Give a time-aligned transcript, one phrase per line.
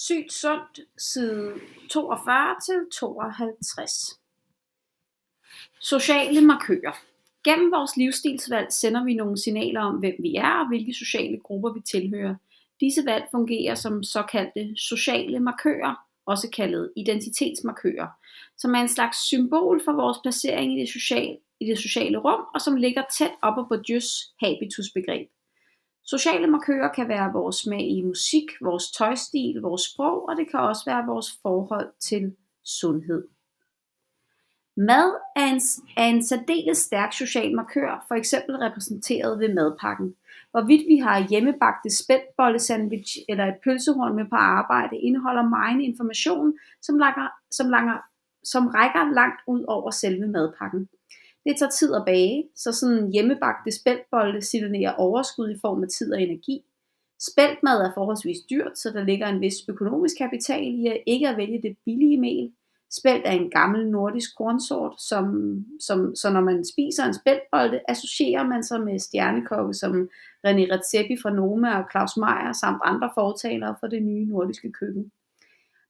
[0.00, 1.54] Sygt sundt, side
[1.90, 4.20] 42 til 52.
[5.80, 6.92] Sociale markører.
[7.44, 11.72] Gennem vores livsstilsvalg sender vi nogle signaler om, hvem vi er og hvilke sociale grupper
[11.72, 12.34] vi tilhører.
[12.80, 15.94] Disse valg fungerer som såkaldte sociale markører,
[16.26, 18.08] også kaldet identitetsmarkører,
[18.58, 22.44] som er en slags symbol for vores placering i det sociale, i det sociale rum,
[22.54, 25.28] og som ligger tæt op på Djøs habitusbegreb.
[26.10, 30.60] Sociale markører kan være vores smag i musik, vores tøjstil, vores sprog, og det kan
[30.60, 33.28] også være vores forhold til sundhed.
[34.76, 35.60] Mad er en,
[35.96, 40.14] er en særdeles stærk social markør, for eksempel repræsenteret ved madpakken.
[40.50, 46.98] Hvorvidt vi har hjemmebagte spætbollesandwich eller et pølsehorn med på arbejde, indeholder meget information, som,
[46.98, 47.98] langer, som, langer,
[48.44, 50.88] som rækker langt ud over selve madpakken.
[51.48, 56.12] Det tager tid at bage, så sådan hjemmebagte spæltbolde signalerer overskud i form af tid
[56.12, 56.64] og energi.
[57.20, 61.36] Spæltmad er forholdsvis dyrt, så der ligger en vis økonomisk kapital i at ikke at
[61.36, 62.52] vælge det billige mel.
[62.90, 65.26] Spelt er en gammel nordisk kornsort, som,
[65.80, 70.08] som, så når man spiser en spæltbolde, associerer man sig med stjernekokke som
[70.46, 75.12] René Redzepi fra Noma og Claus Meier samt andre fortalere for det nye nordiske køkken.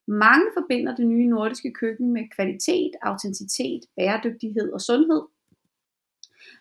[0.07, 5.21] Mange forbinder det nye nordiske køkken med kvalitet, autenticitet, bæredygtighed og sundhed,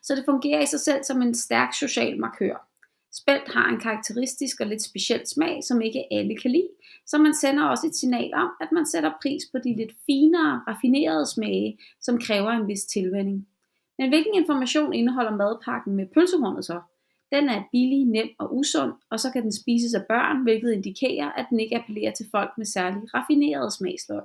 [0.02, 2.68] så det fungerer i sig selv som en stærk social markør.
[3.12, 6.68] Spelt har en karakteristisk og lidt speciel smag, som ikke alle kan lide,
[7.06, 10.62] så man sender også et signal om, at man sætter pris på de lidt finere,
[10.68, 13.48] raffinerede smage, som kræver en vis tilvænding.
[13.98, 16.80] Men hvilken information indeholder madpakken med pølsehornet så?
[17.32, 21.30] Den er billig, nem og usund, og så kan den spises af børn, hvilket indikerer,
[21.30, 24.22] at den ikke appellerer til folk med særlig raffineret smagsløg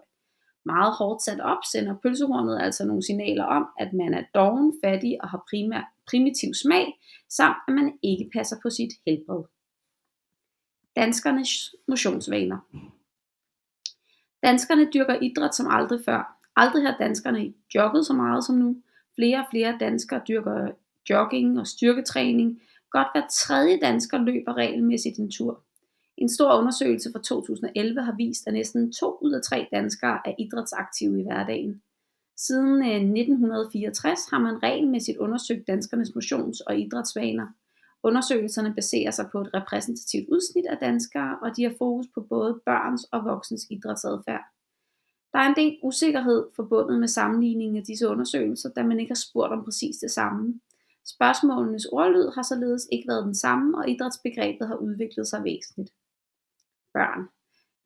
[0.66, 5.18] meget hårdt sat op, sender pølsehornet altså nogle signaler om, at man er doven, fattig
[5.24, 6.86] og har primær, primitiv smag,
[7.30, 9.44] samt at man ikke passer på sit helbred.
[10.96, 12.58] Danskernes motionsvaner.
[14.44, 16.40] Danskerne dyrker idræt som aldrig før.
[16.56, 18.82] Aldrig har danskerne jogget så meget som nu.
[19.16, 20.72] Flere og flere danskere dyrker
[21.10, 22.62] jogging og styrketræning.
[22.90, 25.64] Godt hver tredje dansker løber regelmæssigt en tur.
[26.18, 30.34] En stor undersøgelse fra 2011 har vist, at næsten 2 ud af 3 danskere er
[30.40, 31.82] idrætsaktive i hverdagen.
[32.38, 37.48] Siden øh, 1964 har man regelmæssigt undersøgt danskernes motions- og idrætsvaner.
[38.04, 42.62] Undersøgelserne baserer sig på et repræsentativt udsnit af danskere, og de har fokus på både
[42.66, 44.44] børns og voksens idrætsadfærd.
[45.34, 49.26] Der er en del usikkerhed forbundet med sammenligningen af disse undersøgelser, da man ikke har
[49.30, 50.60] spurgt om præcis det samme.
[51.06, 55.94] Spørgsmålenes ordlyd har således ikke været den samme, og idrætsbegrebet har udviklet sig væsentligt
[56.94, 57.28] børn.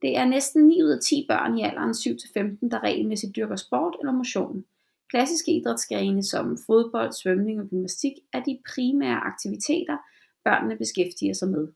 [0.02, 3.96] Det er næsten 9 ud af 10 børn i alderen 7-15, der regelmæssigt dyrker sport
[4.00, 4.66] eller motion.
[5.10, 9.98] Klassiske idrætsgrene som fodbold, svømning og gymnastik er de primære aktiviteter,
[10.44, 11.68] børnene beskæftiger sig med.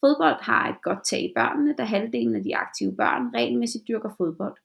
[0.00, 4.10] Fodbold har et godt tag i børnene, da halvdelen af de aktive børn regelmæssigt dyrker
[4.16, 4.56] fodbold.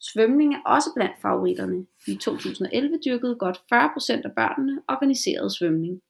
[0.00, 1.86] Svømning er også blandt favoritterne.
[2.06, 6.00] I 2011 dyrkede godt 40% af børnene organiseret svømning.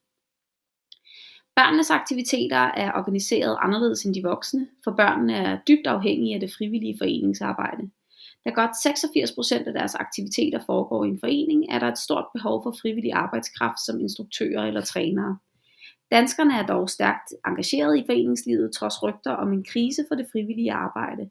[1.57, 6.55] Børnenes aktiviteter er organiseret anderledes end de voksne, for børnene er dybt afhængige af det
[6.59, 7.91] frivillige foreningsarbejde.
[8.45, 12.63] Da godt 86% af deres aktiviteter foregår i en forening, er der et stort behov
[12.63, 15.39] for frivillig arbejdskraft som instruktører eller trænere.
[16.11, 20.73] Danskerne er dog stærkt engageret i foreningslivet trods rygter om en krise for det frivillige
[20.73, 21.31] arbejde.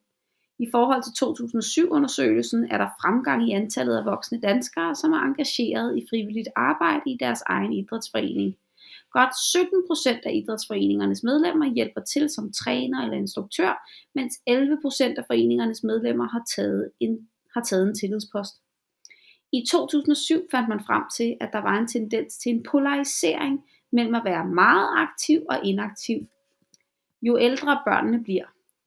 [0.59, 5.97] I forhold til 2007-undersøgelsen er der fremgang i antallet af voksne danskere, som er engageret
[5.97, 8.55] i frivilligt arbejde i deres egen idrætsforening.
[9.17, 9.33] Godt
[10.19, 16.27] 17% af idrætsforeningernes medlemmer hjælper til som træner eller instruktør, mens 11% af foreningernes medlemmer
[16.27, 18.55] har taget en, har taget en tillidspost.
[19.51, 24.15] I 2007 fandt man frem til, at der var en tendens til en polarisering mellem
[24.15, 26.27] at være meget aktiv og inaktiv.
[27.21, 28.45] Jo ældre børnene bliver.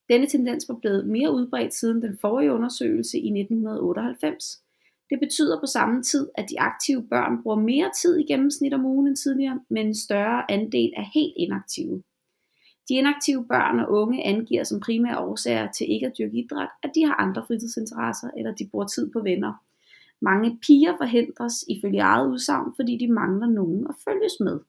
[0.09, 4.63] Denne tendens var blevet mere udbredt siden den forrige undersøgelse i 1998.
[5.11, 8.85] Det betyder på samme tid, at de aktive børn bruger mere tid i gennemsnit om
[8.85, 12.03] ugen end tidligere, men en større andel er helt inaktive.
[12.89, 16.91] De inaktive børn og unge angiver som primære årsager til ikke at dyrke idræt, at
[16.95, 19.53] de har andre fritidsinteresser, eller de bruger tid på venner.
[20.21, 24.61] Mange piger forhindres ifølge eget udsagn, fordi de mangler nogen at følges med.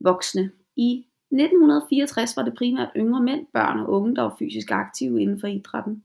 [0.00, 0.50] Voksne.
[0.76, 5.40] I 1964 var det primært yngre mænd, børn og unge, der var fysisk aktive inden
[5.40, 6.04] for idrætten.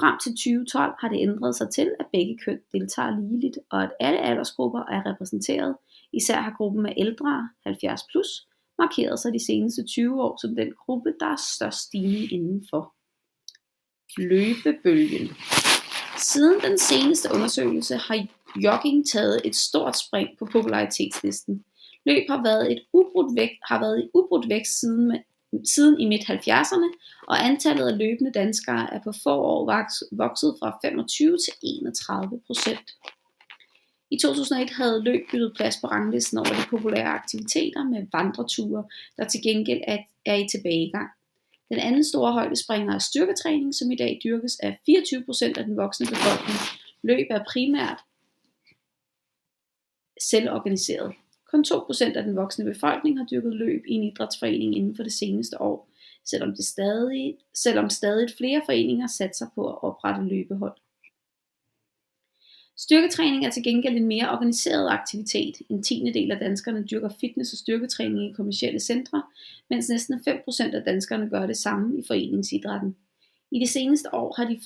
[0.00, 3.92] Frem til 2012 har det ændret sig til, at begge køn deltager ligeligt, og at
[4.00, 5.76] alle aldersgrupper er repræsenteret.
[6.12, 8.48] Især har gruppen af ældre, 70 plus,
[8.78, 12.94] markeret sig de seneste 20 år som den gruppe, der er størst stigning indenfor.
[14.18, 15.28] Løbebølgen.
[16.18, 21.64] Siden den seneste undersøgelse har jogging taget et stort spring på popularitetslisten.
[22.06, 25.16] Løb har været, et ubrudt væk, har været i ubrudt vækst siden
[25.74, 26.88] siden i midt-70'erne,
[27.28, 29.64] og antallet af løbende danskere er på få år
[30.12, 32.88] vokset fra 25 til 31 procent.
[34.10, 38.84] I 2001 havde løb byttet plads på ranglisten over de populære aktiviteter med vandreture,
[39.16, 39.80] der til gengæld
[40.26, 41.10] er i tilbagegang.
[41.68, 46.06] Den anden store højdespringer er styrketræning, som i dag dyrkes af 24% af den voksne
[46.06, 46.58] befolkning.
[47.02, 48.00] Løb er primært
[50.20, 51.14] selvorganiseret.
[51.52, 55.12] Kun 2% af den voksne befolkning har dyrket løb i en idrætsforening inden for det
[55.12, 55.90] seneste år,
[56.24, 60.76] selvom, det stadig, selvom stadig flere foreninger satser på at oprette løbehold.
[62.76, 65.56] Styrketræning er til gengæld en mere organiseret aktivitet.
[65.68, 69.22] En tiende del af danskerne dyrker fitness og styrketræning i kommersielle centre,
[69.70, 72.96] mens næsten 5% af danskerne gør det samme i foreningsidrætten.
[73.50, 74.60] I de seneste år har de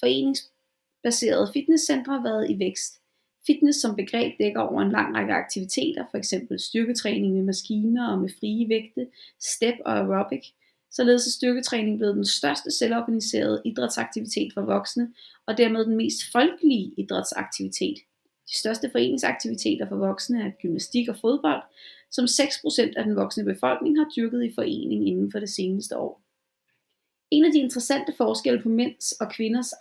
[0.00, 2.99] foreningsbaserede fitnesscentre været i vækst.
[3.46, 6.34] Fitness som begreb dækker over en lang række aktiviteter, f.eks.
[6.58, 9.06] styrketræning med maskiner og med frie vægte,
[9.38, 10.46] step og aerobic,
[10.92, 15.12] Således er styrketræning blevet den største selvorganiserede idrætsaktivitet for voksne,
[15.46, 17.96] og dermed den mest folkelige idrætsaktivitet.
[18.48, 21.62] De største foreningsaktiviteter for voksne er gymnastik og fodbold,
[22.10, 26.22] som 6% af den voksne befolkning har dyrket i forening inden for det seneste år.
[27.30, 29.72] En af de interessante forskelle på mænds og kvinders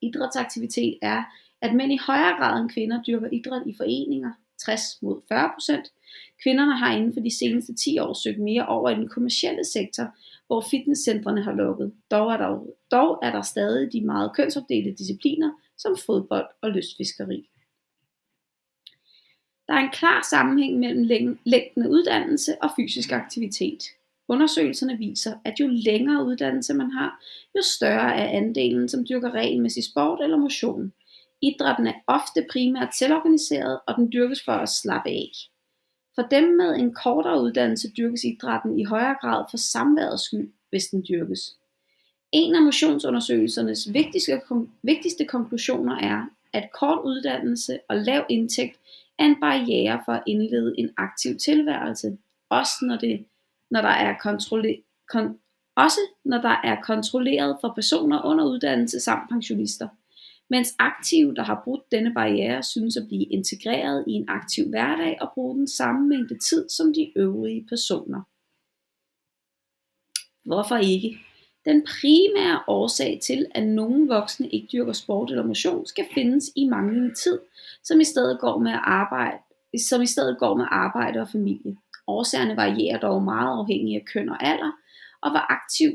[0.00, 1.22] idrætsaktivitet er,
[1.62, 4.32] at mænd i højere grad end kvinder dyrker idræt i foreninger,
[4.64, 5.98] 60 mod 40%.
[6.42, 10.06] Kvinderne har inden for de seneste 10 år søgt mere over i den kommercielle sektor,
[10.46, 11.92] hvor fitnesscentrene har lukket.
[12.10, 17.48] Dog er, der, dog er der stadig de meget kønsopdelte discipliner, som fodbold og lystfiskeri.
[19.66, 23.82] Der er en klar sammenhæng mellem længden af uddannelse og fysisk aktivitet.
[24.28, 27.22] Undersøgelserne viser, at jo længere uddannelse man har,
[27.56, 30.92] jo større er andelen, som dyrker regelmæssig sport eller motion.
[31.42, 35.30] Idrætten er ofte primært selvorganiseret, og den dyrkes for at slappe af.
[36.14, 40.84] For dem med en kortere uddannelse dyrkes idrætten i højere grad for samværets skyld, hvis
[40.86, 41.56] den dyrkes.
[42.32, 44.40] En af motionsundersøgelsernes vigtigste,
[44.82, 48.78] vigtigste konklusioner er, at kort uddannelse og lav indtægt
[49.18, 52.18] er en barriere for at indlede en aktiv tilværelse,
[52.48, 53.24] også når, det,
[53.70, 54.76] når der er kontrolle,
[55.08, 55.38] kon,
[55.76, 59.88] også når der er kontrolleret for personer under uddannelse samt pensionister
[60.52, 65.18] mens aktive, der har brudt denne barriere, synes at blive integreret i en aktiv hverdag
[65.20, 68.22] og bruge den samme mængde tid som de øvrige personer.
[70.44, 71.18] Hvorfor ikke?
[71.64, 76.68] Den primære årsag til, at nogle voksne ikke dyrker sport eller motion, skal findes i
[76.68, 77.38] manglende tid,
[77.84, 79.38] som i stedet går med arbejde,
[79.88, 81.76] som i stedet går med arbejde og familie.
[82.06, 84.72] Årsagerne varierer dog meget afhængig af køn og alder,
[85.22, 85.90] og hvor aktiv,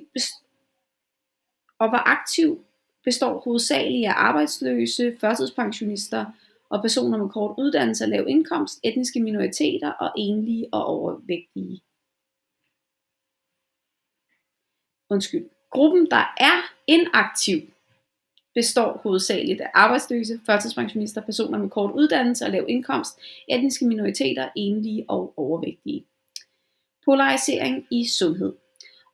[1.80, 2.66] og hvor aktiv
[3.09, 6.25] består hovedsageligt af arbejdsløse, førtidspensionister
[6.69, 11.81] og personer med kort uddannelse og lav indkomst, etniske minoriteter og enlige og overvægtige.
[15.09, 15.50] Undskyld.
[15.71, 16.57] Gruppen, der er
[16.88, 17.57] inaktiv,
[18.54, 25.06] består hovedsageligt af arbejdsløse, førtidspensionister, personer med kort uddannelse og lav indkomst, etniske minoriteter, enlige
[25.09, 26.06] og overvægtige.
[27.06, 28.54] Polarisering i sundhed.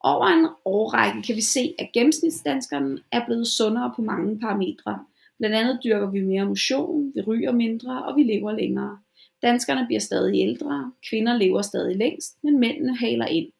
[0.03, 5.05] Over en årrække kan vi se, at gennemsnitsdanskerne er blevet sundere på mange parametre.
[5.39, 8.97] Blandt andet dyrker vi mere motion, vi ryger mindre og vi lever længere.
[9.41, 13.51] Danskerne bliver stadig ældre, kvinder lever stadig længst, men mændene haler ind.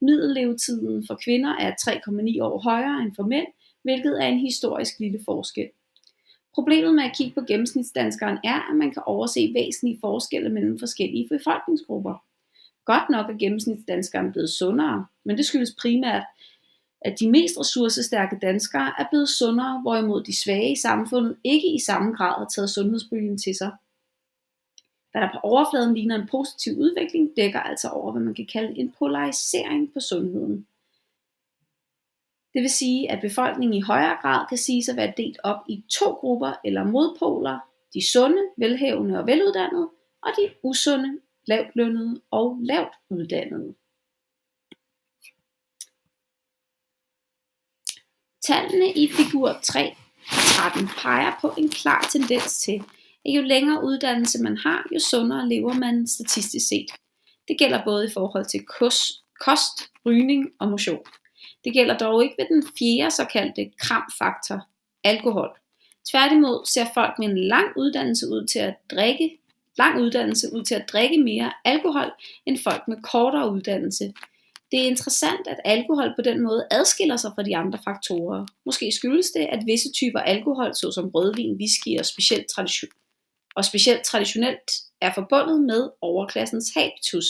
[0.00, 3.46] Middellevetiden for kvinder er 3,9 år højere end for mænd,
[3.82, 5.68] hvilket er en historisk lille forskel.
[6.54, 11.28] Problemet med at kigge på gennemsnitsdanskeren er, at man kan overse væsentlige forskelle mellem forskellige
[11.28, 12.29] befolkningsgrupper.
[12.92, 16.24] Godt nok er gennemsnitsdanskeren blevet sundere, men det skyldes primært,
[17.00, 21.78] at de mest ressourcestærke danskere er blevet sundere, hvorimod de svage i samfundet ikke i
[21.78, 23.70] samme grad har taget sundhedsbølgen til sig.
[25.10, 28.78] Hvad der på overfladen ligner en positiv udvikling, dækker altså over, hvad man kan kalde
[28.78, 30.66] en polarisering på sundheden.
[32.54, 35.84] Det vil sige, at befolkningen i højere grad kan sige at være delt op i
[35.88, 37.58] to grupper eller modpoler,
[37.94, 39.88] de sunde, velhævende og veluddannede,
[40.22, 43.74] og de usunde, lavt lønnede og lavt uddannede.
[48.42, 49.96] Tallene i figur 3
[50.30, 52.82] 13 peger på en klar tendens til,
[53.26, 56.86] at jo længere uddannelse man har, jo sundere lever man statistisk set.
[57.48, 61.04] Det gælder både i forhold til kost, kost rygning og motion.
[61.64, 64.60] Det gælder dog ikke ved den fjerde såkaldte kramfaktor,
[65.04, 65.50] alkohol.
[66.10, 69.38] Tværtimod ser folk med en lang uddannelse ud til at drikke
[69.82, 72.10] lang uddannelse ud til at drikke mere alkohol
[72.46, 74.12] end folk med kortere uddannelse.
[74.70, 78.46] Det er interessant, at alkohol på den måde adskiller sig fra de andre faktorer.
[78.66, 82.90] Måske skyldes det, at visse typer alkohol, såsom rødvin, whisky og specielt, tradition,
[83.56, 84.70] og specielt traditionelt,
[85.00, 87.28] er forbundet med overklassens habitus.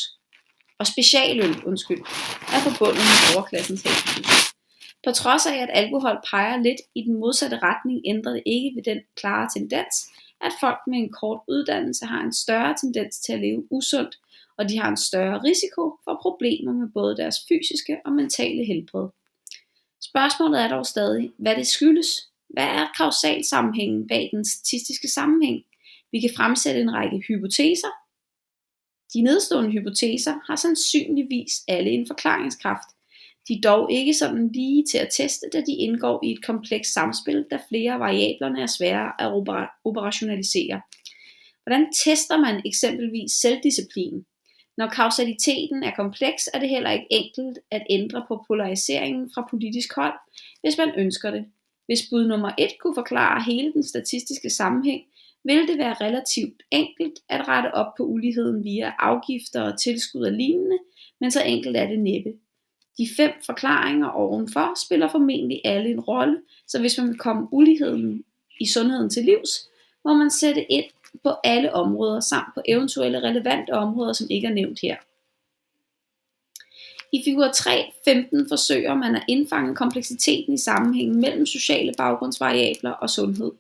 [0.81, 2.03] og specialøl, undskyld,
[2.55, 4.31] er forbundet med overklassens habitus.
[5.05, 8.83] På trods af, at alkohol peger lidt i den modsatte retning, ændrer det ikke ved
[8.91, 9.95] den klare tendens,
[10.41, 14.19] at folk med en kort uddannelse har en større tendens til at leve usundt,
[14.59, 19.09] og de har en større risiko for problemer med både deres fysiske og mentale helbred.
[20.03, 22.27] Spørgsmålet er dog stadig, hvad det skyldes.
[22.49, 25.65] Hvad er kausal sammenhængen bag den statistiske sammenhæng?
[26.13, 27.89] Vi kan fremsætte en række hypoteser.
[29.15, 32.89] De nedstående hypoteser har sandsynligvis alle en forklaringskraft.
[33.51, 36.93] De er dog ikke sådan lige til at teste, da de indgår i et komplekst
[36.93, 39.29] samspil, da flere variablerne er svære at
[39.85, 40.81] operationalisere.
[41.65, 44.25] Hvordan tester man eksempelvis selvdisciplin?
[44.77, 49.95] Når kausaliteten er kompleks, er det heller ikke enkelt at ændre på polariseringen fra politisk
[49.95, 50.19] hold,
[50.63, 51.45] hvis man ønsker det.
[51.87, 55.03] Hvis bud nummer 1 kunne forklare hele den statistiske sammenhæng,
[55.45, 60.33] ville det være relativt enkelt at rette op på uligheden via afgifter og tilskud og
[60.33, 60.79] lignende,
[61.21, 62.31] men så enkelt er det næppe.
[62.99, 68.25] De fem forklaringer ovenfor spiller formentlig alle en rolle, så hvis man vil komme uligheden
[68.61, 69.69] i sundheden til livs,
[70.05, 70.85] må man sætte ind
[71.23, 74.97] på alle områder samt på eventuelle relevante områder, som ikke er nævnt her.
[77.13, 83.53] I figur 3.15 forsøger man at indfange kompleksiteten i sammenhængen mellem sociale baggrundsvariabler og sundhed.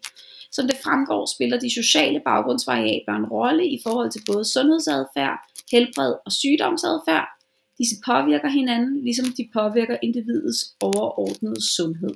[0.52, 5.38] Som det fremgår, spiller de sociale baggrundsvariabler en rolle i forhold til både sundhedsadfærd,
[5.72, 7.39] helbred og sygdomsadfærd.
[7.80, 12.14] Disse påvirker hinanden, ligesom de påvirker individets overordnede sundhed.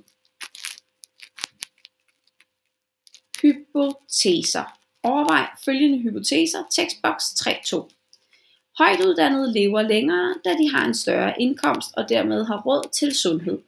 [3.43, 4.65] Hypoteser
[5.03, 7.89] Overvej følgende hypoteser, tekstboks 3.2.
[8.79, 13.59] Højtuddannede lever længere, da de har en større indkomst og dermed har råd til sundhed.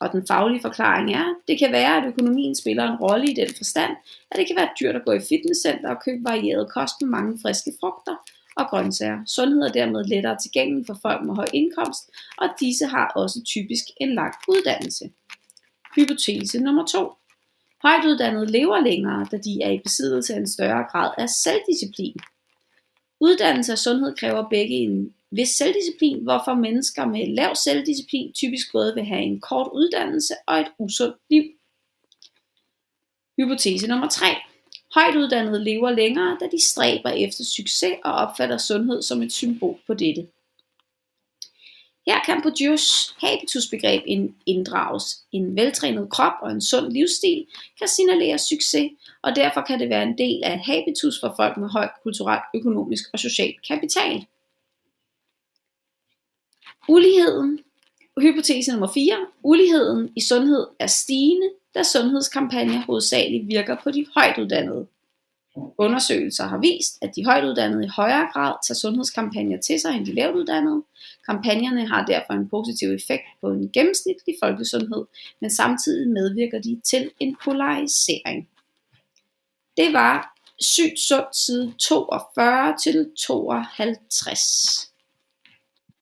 [0.00, 3.54] Og den faglige forklaring er, det kan være, at økonomien spiller en rolle i den
[3.56, 3.92] forstand,
[4.30, 7.38] at det kan være dyrt at gå i fitnesscenter og købe varieret kost med mange
[7.42, 8.16] friske frugter
[8.56, 9.18] og grøntsager.
[9.26, 13.84] Sundhed er dermed lettere tilgængelig for folk med høj indkomst, og disse har også typisk
[14.00, 15.10] en lang uddannelse.
[15.96, 17.12] Hypotese nummer 2.
[17.82, 22.16] Højtuddannede lever længere, da de er i besiddelse af en større grad af selvdisciplin.
[23.20, 28.94] Uddannelse og sundhed kræver begge en vis selvdisciplin, hvorfor mennesker med lav selvdisciplin typisk både
[28.94, 31.42] vil have en kort uddannelse og et usundt liv.
[33.38, 34.26] Hypotese nummer 3.
[34.94, 39.94] Højtuddannede lever længere, da de stræber efter succes og opfatter sundhed som et symbol på
[39.94, 40.28] dette.
[42.06, 44.02] Her kan Bourdieu's habitusbegreb
[44.46, 45.04] inddrages.
[45.32, 47.46] En veltrænet krop og en sund livsstil
[47.78, 48.90] kan signalere succes,
[49.22, 53.04] og derfor kan det være en del af habitus for folk med høj kulturel, økonomisk
[53.12, 54.26] og social kapital.
[56.88, 57.58] Uligheden.
[58.20, 59.26] Hypotese nummer 4.
[59.42, 64.86] Uligheden i sundhed er stigende, da sundhedskampagner hovedsageligt virker på de højtuddannede.
[65.78, 70.14] Undersøgelser har vist, at de højtuddannede i højere grad tager sundhedskampagner til sig end de
[70.14, 70.82] lavtuddannede.
[71.26, 75.04] Kampagnerne har derfor en positiv effekt på en gennemsnitlig folkesundhed,
[75.40, 78.48] men samtidig medvirker de til en polarisering.
[79.76, 84.91] Det var sygt sundt side 42 til 52.